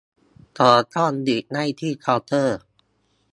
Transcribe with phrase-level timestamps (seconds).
[0.57, 2.59] ช้อนส้อมหยิบได้ที่เคาน์เตอร์